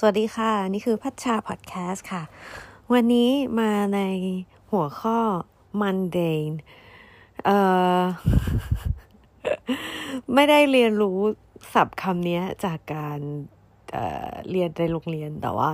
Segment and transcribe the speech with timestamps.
[0.00, 2.22] สวัสดีค่ะ นี่คือพัชชาพอดแคสต์ค่ะ
[2.92, 3.30] วันนี้
[3.60, 4.00] มาใน
[4.72, 5.18] หัวข้อ
[5.80, 6.56] mundane
[7.44, 7.58] เอ่
[7.98, 8.00] อ
[10.34, 11.18] ไม่ได้เรียนรู้
[11.74, 13.18] ศัพท์คำนี้จากการ
[13.90, 15.72] เเรียนในโรงเรียนแต่ว่า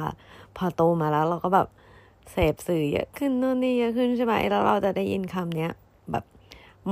[0.57, 1.69] พอโตมาแล้วเราก็แบบ
[2.33, 5.69] เสพสื่อเยอะขึ้นนู่นนี่เยอะขึ้นใช่ไหมแล้วเราจะได้ยินคำนี้
[6.11, 6.25] แบบ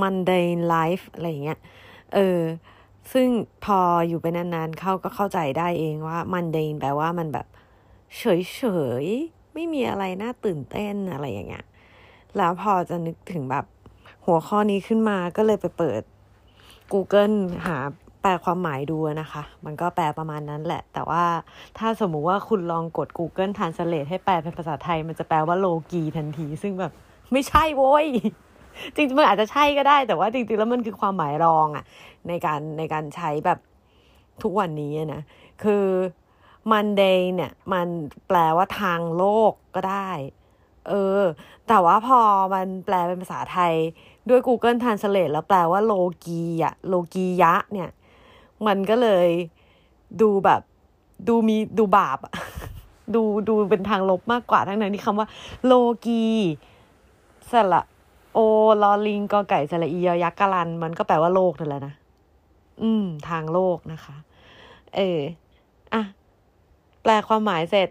[0.01, 1.59] mundane life อะไรเงี้ย
[2.13, 2.39] เออ
[3.13, 3.27] ซึ่ง
[3.65, 7.47] พออยู่ไปนานๆเข้าก็เข้าใจได้เองว่ามันเดนแปลว่ามันแบบ
[8.17, 8.63] เฉ
[9.03, 11.65] ยๆ ไม่มีอะไรน่าตื่นเต้นอะไรอย่างเงี้ย
[12.37, 13.65] แล้วพอจะนึกถึงแบบ
[14.25, 16.01] หัวข้อนี้ขึ้นมาก็เลยไปเปิด
[16.93, 17.77] Google หา
[18.21, 21.23] แปลความหมายดูนะคะ มันก็แปลประมาณนั้นแหละ แต่ว่า
[21.77, 26.93] ถ้าสมมุติว่าคุณลองกด Google Translate ให้แปลเป็นภาษาไทย มันจะแปลว่าโลกีทันที ซึ่งแบบ
[27.31, 28.07] ไม่ใช่โว้ย
[28.95, 31.83] จริงๆมันอาจจะใช่ก็ได้ แต่ว่าจริงๆแล้วมันคือความหมายรองอะ
[32.27, 33.59] ในการในการใช้แบบ
[34.43, 35.21] ทุกวันนี้นะ
[35.63, 35.85] คือ
[36.71, 37.87] มันเดย์เนี่ยมัน
[38.27, 40.11] แปลว่าทางโลกก็ได้
[40.87, 41.21] เออ
[41.67, 42.19] แต่ว่าพอ
[42.53, 43.73] มันแปลเป็นภาษาไทย
[44.29, 45.93] ด้วย Google Translate แล้วแปลว่าโล
[46.25, 47.89] กีอะโลกียะ เนี่ย
[48.67, 49.27] มันก็เลย
[50.21, 50.61] ดูแบบ
[51.27, 52.19] ดูมีดูบาป
[53.15, 55.27] ดูดูเป็นทางลบมากกว่าทั้งนั้นที่คำว่า
[55.65, 55.73] โล
[56.05, 56.23] กี
[57.51, 57.83] สละ
[58.33, 58.39] โอ
[58.81, 61.93] ลอลิงกอไก่สระอียยักษ์กะลัน มันก็แปลว่าโลกนั่นแหละนะ
[62.81, 64.15] อืม ทางโลกนะคะ
[64.95, 65.19] เออ
[65.93, 66.03] อะ
[67.01, 67.89] แปลความหมายเสร็จ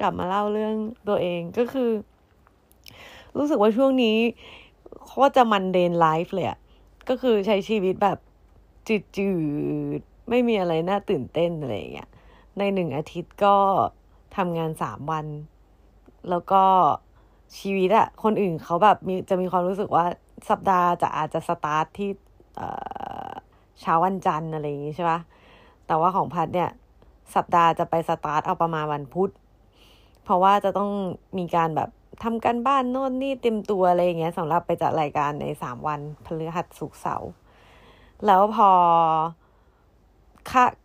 [0.00, 0.74] กลับมาเล่าเรื่อง
[1.08, 1.90] ตัวเองก็คือ
[3.36, 4.16] รู้สึกว่าช่วงนี้
[5.04, 6.58] โคตรจะมันเดนไลฟ์เลยอะ
[7.08, 8.18] ก็คือใช้ชีวิตแบบ
[8.88, 9.30] จืดจื
[9.98, 12.10] ดไม่มีอะไรน่าตื่นเต้นอะไรอย่างเงี้ย
[12.58, 13.56] ในหนึ่งอาทิตย์ก็
[14.36, 15.26] ทำงานสามวัน
[16.30, 16.64] แล้วก็
[17.58, 20.04] ชีวิตอะคนอื่นเขาแบบมีจะมีความรู้สึกว่า
[20.50, 22.10] สัปดาห์จะอาจจะสตาร์ทที่
[23.80, 25.20] เช้าวันจันทร์อะไรอย่างงี้ใช่ปะ
[25.86, 26.70] แต่ว่าของพัดเนี่ย
[27.34, 29.30] สัปดาห์จะไปสตาร์ทเอาประมาณวันพุธ
[30.24, 30.90] เพราะว่าจะต้อง
[31.38, 31.90] มีการแบบ
[32.22, 37.30] ทำกันบ้านโน่นนี่เต็มตัวอะไรอย่างเงี้ยสำหรับไปจัดรายการในสามวันพฤหัสศุกร์เสาร์
[38.26, 38.70] แล้วพอ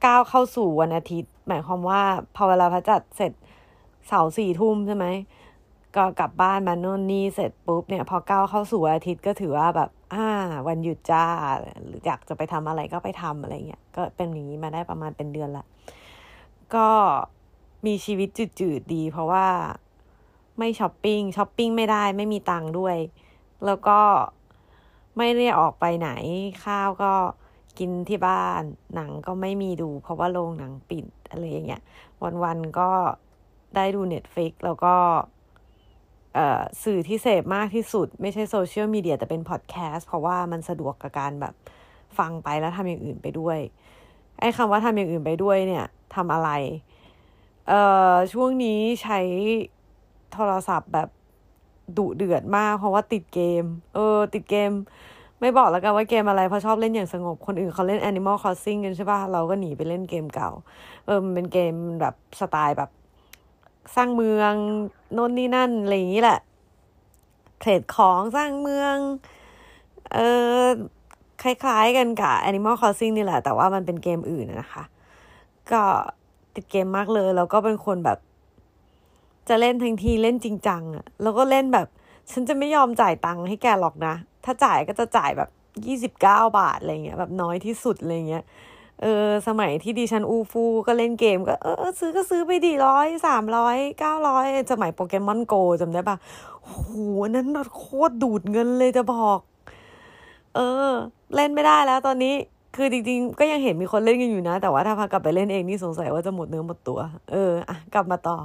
[0.05, 2.01] ก้าวเข้าสู่วันอาทิตย์ หมายความว่า
[2.35, 3.31] พอเวลาพัดจัดเสร็จ
[4.07, 5.05] เสาร์สี่ทุ่มใช่ไหม
[5.95, 10.27] ก็กลับบ้านมาโน่นนี่เสร็จปุ๊บเนี่ยพอก้าวเข้าสู่อาทิตย์ก็ถือว่าแบบอ่า
[10.67, 11.25] วันหยุดจ้า
[11.85, 15.65] หรืออยากจะไปทำอะไรก็ไปทำอะไรเงี้ยก็เป็นอย่างนี้มาได้ประมาณเป็นเดือนละ
[16.75, 16.87] ก็
[17.85, 18.29] มีชีวิต
[18.59, 19.45] จืดๆดี เพราะว่า
[20.59, 22.97] ไม่ shopping shopping ไม่ได้ไม่มีตังค์ด้วย
[23.65, 23.99] แล้วก็
[25.17, 26.09] ไม่ได้ออกไปไหน
[26.63, 27.13] ข้าวก็
[27.79, 28.63] กินที่บ้าน
[28.95, 31.81] หนังก็ไม่มีดู เพราะว่าโรงหนังปิดอะไรอย่างเงี้ย
[32.43, 32.89] วันๆก็
[33.75, 34.95] ได้ดูเน็ตฟิกแล้วก็
[36.83, 41.53] สื่อที่เสพมากที่สุด ไม่ใช่โซเชียลมีเดียแต่เป็นพอดแคสต์เพราะว่ามันสะดวกกับการแบบ
[42.17, 43.57] ฟังไปแล้วทำอย่างอื่นไปด้วย
[44.39, 45.85] ไอ้คำว่าทำอย่างอื่นไปด้วยเนี่ย
[46.15, 46.49] ทำอะไร
[47.67, 47.81] เอ่
[48.11, 49.19] อช่วงนี้ใช้
[50.33, 51.09] โทรศัพท์แบบ
[51.97, 53.63] ดุเดือดมากเพราะว่าติดเกม
[53.93, 54.71] เออ ติดเกม
[55.41, 60.51] ไม่บอกแล้วกันว่าเกมอะไรเพราะชอบเล่นอย่างสงบ คนอื่นเขาเล่น Animal Crossing กันใช่ปะเราก็หนีไปเล่นเกมเก่า
[61.05, 62.89] เออมันเป็นเกมแบบสไตล์แบบ
[63.95, 64.53] สร้างเมือง
[65.13, 66.39] โน่นนี่นั่นอะไรอย่างนี้แหละ
[67.59, 68.95] เทรดของสร้างเมือง
[70.13, 70.17] เอ
[70.63, 70.65] อ
[71.41, 74.83] คล้ายๆกันกับ Animal Crossing นี่แหละ แต่ว่ามันเป็นเกมอื่นนะคะ
[75.71, 75.83] ก็
[76.55, 78.19] ติดเกมมากเลย แล้วก็เป็นคนแบบ
[79.49, 81.87] จะเล่นทั้งทีเล่นจริงจังอะแล้วก็เล่นแบบ
[82.31, 84.13] ฉันจะไม่ยอมจ่ายตังค์ให้แกหรอกนะ
[84.45, 85.49] ถ้าจ่ายก็จะจ่ายแบบ
[85.85, 88.43] ยี่สิบเก้าบาทอะไรเงี้ยแบบน้อยที่สุดอะไรเงี้ย
[89.01, 96.17] เออสมัยที่ดิฉันอูฟูก็เล่นเกมก็เออซื้อก็ซื้อไปดีร้อยสามร้อยเก้าร้อยสมัยโปเกมอนโกจำได้ปะ
[96.65, 96.91] โห
[97.35, 99.39] นั้นโคตรดูดเงินเลยจะบอก
[100.55, 100.91] เออ
[101.35, 102.33] เล่นไม่ได้แล้วตอนนี้
[102.75, 106.99] คือจริงๆ ก็ยังเห็นมีคนเล่นกันอยู่นะ แต่ว่าถ้าพากลับไปเล่นเองนี่สงสัยว่าจะหมดเนื้อหมดตัว
[107.31, 108.37] เอออะกลับมาต่อ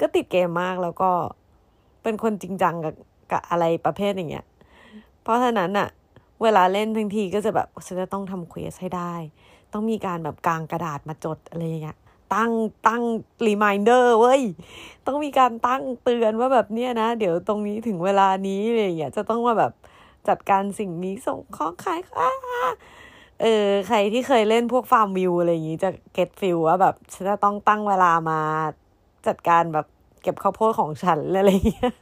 [0.00, 1.10] ก็ติดเกมมากแล้วก็
[2.02, 2.94] เป็นคนจริงจังกับ
[3.32, 4.44] กับอะไรประเภทอย่างเงี้ย
[5.22, 5.88] เพราะฉะนั้นอะ
[6.42, 9.14] เวลาเล่นทั้งทีก็จะแบบฉันจะต้องทำเควสให้ได้
[9.72, 11.98] ต้องมีการแบบกางกระดาษมาจดอะไรอย่างเงี้ย
[12.34, 12.52] ตั้ง
[12.88, 13.02] ตั้ง
[13.46, 14.42] รีมายเดอร์เว้ย
[15.06, 19.72] ต้องมีการตั้งเตือนว่าแบบเนี้ยนะ เดี๋ยวตรงนี้ถึงเวลานี้อะไรอย่างเงี้ยจะต้องมาแบบ
[20.28, 22.28] จัดการสิ่งนี้ส่งของขายค่ะ
[23.42, 28.40] เออใครที่เคยเล่นพวก FarmVille อะไรอย่างงี้จะ get feel ว่าแบบฉันจะต้องตั้งเวลามา
[29.26, 29.86] จัดการแบบ
[30.22, 31.92] เก็บข้าวโพดของฉันอะไรอย่างเงี้ย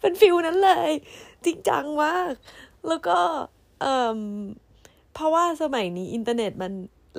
[0.00, 0.90] เป็น feel นั้นเลย
[1.44, 2.32] จริงจังมาก
[2.88, 3.18] แล้วก็
[3.80, 4.18] เอ่อ
[5.16, 6.72] เพราะว่าสมัยนี้อินเทอร์เน็ตมัน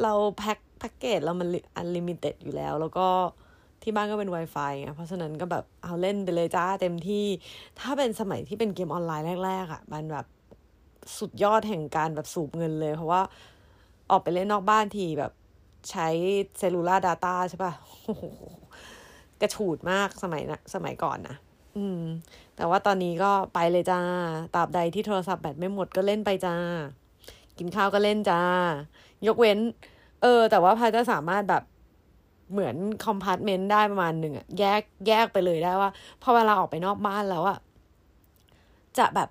[0.04, 3.08] เราแพ็คแพ็กเกจเรามัน unlimited อยู่แล้ว แล้วก็
[3.84, 7.26] ที่บ้านก็เป็น Wi-Fi ไงเพราะฉะนั้นก็แบบเอาเล่นไปเลยจ้าเต็มที่
[7.80, 10.26] ถ้าเป็นสมัยที่เป็นเกมออนไลน์แรกๆอะ่ะ มันแบบ
[11.18, 13.22] สุดยอดแห่งการแบบสูบเงินเลย เพราะว่า
[14.12, 15.32] ออกไปเล่นนอกบ้านทีแบบ
[15.90, 16.08] ใช้
[16.60, 17.74] เซลูลาดาต้าใช่ปะ
[18.06, 18.24] โอ้โห
[19.42, 21.36] กระฉูดมากสมัยนะสมัยก่อนนะ
[21.78, 22.02] อืม
[22.56, 24.00] แต่ว่าตอนนี้ก็ไปเลยจ้า
[24.56, 26.56] ตราบใดที่โทรศัพท์แบตไม่หมดก็เล่นไปจ้า
[27.60, 28.42] กินข้าวก็เล่นจ้า
[29.28, 29.60] ยกเว้น
[30.22, 31.64] เออ แต่ว่าพายจะสามารถแบบ
[32.52, 32.76] เหมือน
[33.06, 35.90] compartment ได้ประมาณหนึ่งอะแยกแยกไปเลยได้ว่า
[36.22, 37.60] พอเวลาออกไปนอกบ้านแล้วอะ
[38.98, 39.30] จะแบบ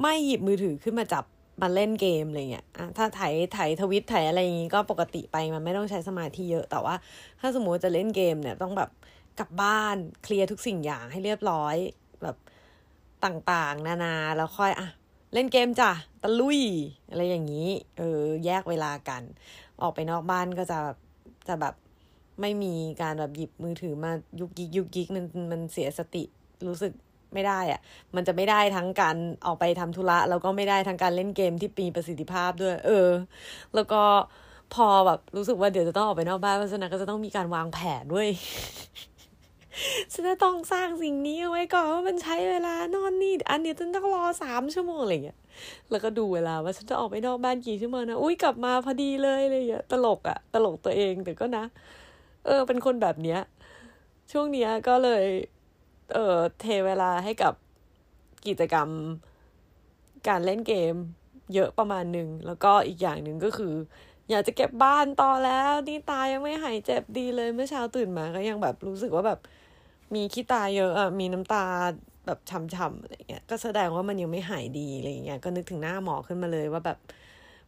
[0.00, 1.24] ไม่หยิบมือถือขึ้นมาจับ
[1.62, 6.94] มาเล่นเกมอะไรเงี้ยอะถ้าถ่ายถ่ายทวิตถ่ายอะไรอย่างงี้ก็ปกติไปมันไม่ต้องใช้สมาธิเยอะ แต่ว่า
[7.40, 8.90] ถ้าสมมติจะเล่นเกมเนี่ยต้องแบบ
[9.38, 11.76] กลับบ้าน clear ทุกสิ่งอย่างให้เรียบร้อย
[12.22, 12.36] แบบ
[13.24, 14.88] ต่างๆ นานาแล้วค่อยอะ
[15.32, 15.90] เล่นเกมจ้ะ
[16.22, 16.60] ตะลุย
[17.10, 17.68] อะไรอย่างนี้
[17.98, 19.22] เออ แยกเวลากัน
[19.82, 20.78] ออกไปนอกบ้านก็จะ
[21.48, 21.74] จะแบบ
[22.40, 26.24] ไม่มีการแบบหยิบมือถือมายุกยิกยุกยิกมันมันเสียสติ
[26.68, 26.92] รู้สึก
[27.34, 27.80] ไม่ได้อะ
[28.16, 33.08] มันจะไม่ได้ทั้งการออกไปทำธุระแล้วก็ไม่ได้ทั้งการเล่นเกมที่มีประสิทธิภาพด้วย เออ
[33.74, 34.02] แล้วก็
[34.74, 38.28] พอแบบรู้สึกว่าเดี๋ยวจะต้องออกไปนอกบ้านเพราะฉะนั้นก็จะต้องมีการวางแผนด้วย
[40.12, 45.38] ฉันจะต้องสร้างสิ่งนี้เอาไว้ก่อนว่ามันใช้เวลานอนนี่ อันนี้ฉันต้องรอสามชั่วโมงอะไรเงี้ย
[45.90, 51.64] แล้วก็ดูเวลาว่าฉันจะออกไปนอกบ้านกี่ชั่วโมงนะ อุ้ยกลับมาพอดีเลยอะไรเงี้ย ตลกอะตลกตัวเองแต่ก็นะ
[52.46, 53.40] เออ เป็นคนแบบเนี้ย
[54.32, 55.24] ช่วงเนี้ยก็เลย
[56.14, 57.54] เออเทเวลาให้กับ
[58.46, 58.88] กิจกรรม
[60.28, 60.94] การเล่นเกม
[61.54, 63.74] เยอะประมาณหนึ่ง แล้วก็อีกอย่างหนึ่งก็คือ
[64.30, 69.38] อยากจะเก็บบ้านต่อแล้ว นี่ตายังไม่หายเจ็บดีเลยเมื่อเช้าตื่นมาก็ยังแบบรู้สึกว่าแบบ
[70.14, 71.64] มีขี้ตาเยอะอะมีน้ำตา
[72.26, 76.98] แบบช้ำๆอะไรเงี้ยก็แสดงว่ามันยังไม่หายดีอะไรเงี้ยก็นึกถึงหน้าหมอขึ้นมาเลยว่าแบบ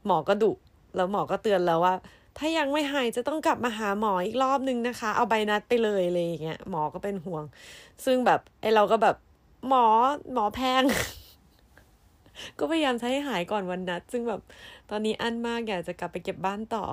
[0.06, 0.52] หมอก็ดุ
[0.96, 1.94] แล้วหมอก็เตือนแล้วว่า
[2.38, 7.44] ถ้ายังไม่หายจะต้องกลับมาหาหมออีกรอบนึงนะคะ เอาใบนัดไปเลยอะไรเงี้ยหมอก็เป็นห่วง
[8.04, 9.16] ซึ่งแบบไอเราก็แบบ
[9.68, 9.84] หมอ
[10.32, 10.82] หมอแพง
[12.58, 14.40] ก็พยายามใช้ให้หายก่อนวันนัด ซึ่งแบบ
[14.90, 16.84] ตอนนี้อันมากอยากจะกลับไปเก็บบ้านต่อ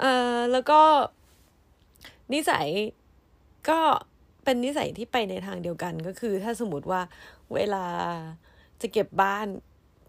[0.00, 0.80] เอ่อแล้วก็
[2.32, 2.66] นิสัย
[3.68, 3.80] ก็
[4.44, 7.00] เป็นนิสัยที่ไปในทางเดียวกันก็คือ ถ้าสมมติว่า
[7.54, 7.84] เวลา
[8.80, 9.46] จะเก็บบ้าน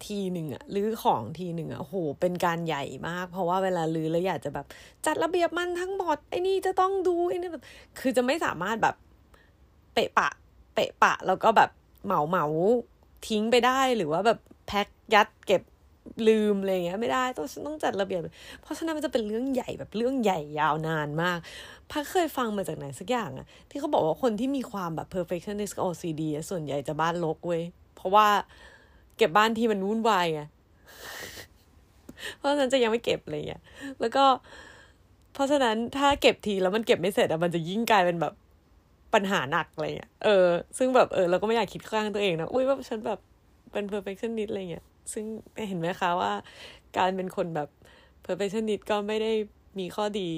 [0.05, 4.65] ทีหนึ่งอะหรือของทีหนึ่งอะโหเป็นการใหญ่มาก เพราะว่าเวลาลือแล้วอยากจะแบบ
[5.05, 7.63] จัดระเบียบมันทั้งหมดไอ้นี่จะต้องดูไอ้นี่แบบ
[8.00, 8.95] คือจะไม่สามารถแบบ
[9.93, 10.29] เปะปะ
[10.73, 11.69] เปะปะ แล้วก็แบบ
[12.05, 12.45] เหมาเหมา
[13.27, 15.63] ทิ้งไปได้หรือว่าแบบแพ็คยัดเก็บ
[16.27, 18.21] ลืมอะไรเงี้ยไม่ได้ต้องต้องจัดระเบียบ
[18.61, 21.37] เพราะฉะนั้นมันจะเป็นเรื่องใหญ่แบบเรื่องใหญ่ยาวนานมาก
[21.91, 27.63] พักเคยฟังมาจากไหนสักอย่างอะที่เขาบอกว่าคนที่มีความแบบ perfectionist OCD ส่วนใหญ่จะบ้านรกเว้ย
[27.95, 28.27] เพราะว่า
[29.17, 30.41] เก็บบ้านที่มันวุ่นวายไง
[32.37, 33.61] เพราะฉะนั้นจะยังไม่เก็บอะไรเงี้ย
[33.99, 34.25] แล้วก็
[35.33, 38.33] เพราะฉะนั้นถ้าเก็บทีแล้วมันเก็บไม่เสร็จอะมันจะยิ่งกลายเป็นแบบ
[39.13, 43.19] ปัญหาหนักอะไรเงี้ย เออ ซึ่งแบบเออเราก็ไม่อยากคิดข้างตัวเองนะ อุ้ยว่าฉันแบบ
[43.71, 45.25] เป็น perfectionist อะไรเงี้ย ซึ่ง
[45.68, 46.31] เห็นไหมคะว่า
[46.98, 47.69] การเป็นคนแบบ
[48.25, 49.31] perfectionist ก็ไม่ได้
[49.80, 50.30] มีข้อดี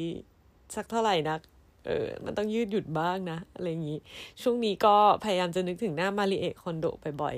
[0.75, 1.39] สักเท่าไหร่นัก
[1.87, 3.99] เออ มันต้องยืดหยุ่นบ้างนะ อะไรอย่างนี้
[4.41, 7.35] ช่วงนี้ก็พยายามจะนึกถึงหน้ามาริเอะคอนโดไปบ่อย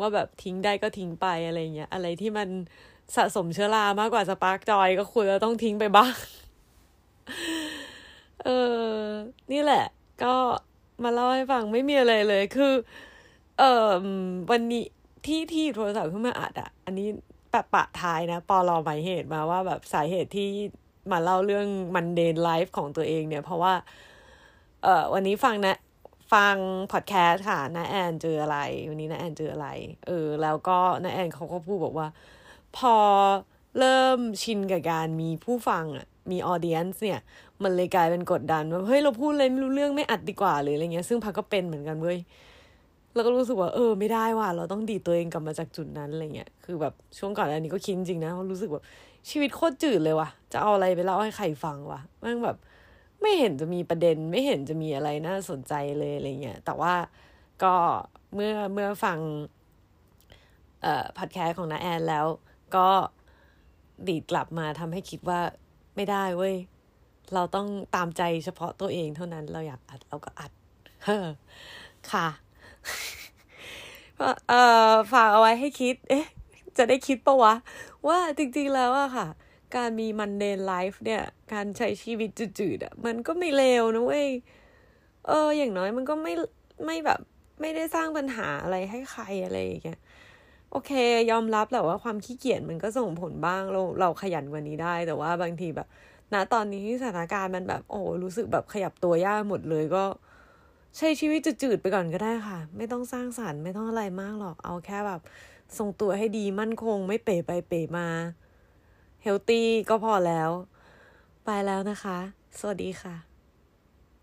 [0.00, 2.48] ว่าแบบทิ้งได้ก็ทิ้งไปอะไรเงี้ย อะไรที่มัน
[3.16, 6.14] สะสมเชื้อรามากกว่า spark joy ก็ควรจะต้องทิ้งไปบ้าง
[8.44, 8.48] เอ
[8.78, 9.04] อ
[9.52, 9.84] นี่แหละ
[10.22, 10.34] ก็
[11.02, 12.72] มาเล่าให้ฟังไม่มีอะไรเลย คือ
[13.58, 13.90] เออ
[14.50, 14.84] วันนี้
[15.26, 17.08] ที่หยิบโทรศัพท์ขึ้นมาอัดอะ อันนี้
[17.52, 20.48] ปะปะท้ายนะ ปอรอหมายเหตุมาว่าแบบสาเหตุที่
[21.12, 23.74] มาเล่าเรื่อง mundane life ของตัวเองเนี่ย เพราะว่า
[24.82, 25.76] เออวันนี้ฟังนะ
[26.32, 26.56] ฟัง
[26.92, 28.58] พอดแคสต์ค่ะนาแอนเจออะไร
[28.90, 29.68] วันนี้นาแอนเจออะไร
[30.06, 32.08] เออ แล้วก็นาแอนเขาก็พูดบอกว่า
[32.76, 32.96] พอ
[33.78, 37.20] เริ่มชินกับการมีผู้ฟังอะ มี audience เนี่ย
[37.62, 42.18] มันเลยกลายเป็นกดดันว่าเฮ้ยเราพูดอะไรไม่รู้เรื่องไม่อัดดีกว่าหรืออะไรเงี้ย ซึ่งพักก็เป็นเหมือนกันเว้ย
[43.14, 48.84] แล้วก็รู้สึกว่าเออไม่ได้ว่ะเราต้องดีตัวเองกลับมาจากจุดนั้นอะไรเงี้ยคือแบบช่วงก่อนอันนี้ก็คิดจริงนะรู้สึกแบบ
[49.30, 52.56] ชีวิตโคตรจืดเลยว่ะจะเอาอะไรไปเล่าให้ใครฟังวะมันแบบ
[53.20, 56.94] ไม่เห็นจะมีประเด็น ไม่เห็นจะมีอะไรน่าสนใจเลยอะไรเงี้ยแต่ว่า
[57.62, 57.74] ก็
[58.34, 59.18] เมื่อเมื่อฟัง
[60.82, 62.26] เอ่อพัดแคสต์ของน้าแอนแล้ว
[62.76, 62.88] ก็
[64.08, 65.40] ดีดกลับมาทำให้คิดว่า
[65.96, 66.56] ไม่ได้เว้ย
[67.34, 70.52] เราต้องตามใจเฉพาะตัวเองเท่านั้น เราอยากอัดเราก็อัด
[71.04, 71.26] เฮ้อ
[72.10, 72.26] ค่ะ
[74.48, 76.26] เอ่อฝากเอาไว้ให้คิด เอ๊ะ
[76.76, 77.54] จะได้คิดปะวะ
[78.08, 79.28] ว่าจริงๆแล้วอะค่ะ
[79.76, 81.22] การมีมันเดนไลฟ์เนี่ย
[81.52, 84.28] การใช้ชีวิตจืดๆอะมันก็ไม่เลวนะเว้ย
[85.26, 86.32] เออ อย่างน้อยมันก็ไม่
[86.86, 87.20] ไม่แบบ
[87.60, 90.00] ไม่ได้สร้างปัญหาอะไรให้ใครอะไรอย่างเงี้ย
[90.76, 90.92] โอเค
[91.30, 95.88] ยอมรับแหละว่าความขี้เกียจมันก็ส่งผลบ้างเราเราขยันกว่านี้ได้ แต่ว่าบางทีแบบ
[96.32, 100.04] ณตอนนี้สถานการณ์มันแบบ โอ้รู้สึกแบบขยับตัวยากหมดเลยก็
[100.96, 105.20] ใช้ชีวิตจืดๆไปก่อนก็ได้ค่ะ ไม่ต้องสร้างสารรค์ไม่ต้องอะไรมากหรอกเอาแค่แบบ
[105.78, 108.08] ทรงตัวให้ดีมั่นคง ไม่เป๋ไปเป๋มา
[109.22, 110.50] เฮลตี้ก็พอแล้ว
[111.44, 112.18] ไปแล้วนะคะ
[112.58, 113.33] สวัสดีค่ะ